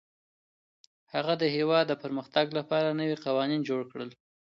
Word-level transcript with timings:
هغه 1.13 1.33
د 1.41 1.43
هېواد 1.55 1.85
د 1.89 1.93
پرمختګ 2.03 2.45
لپاره 2.59 2.97
نوي 2.99 3.17
قوانین 3.25 3.61
جوړ 3.69 3.81
کړل. 3.91 4.09